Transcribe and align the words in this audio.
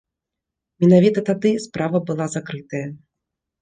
Менавіта 0.85 1.25
тады 1.29 1.53
справа 1.69 2.05
была 2.11 2.25
закрытая. 2.41 2.87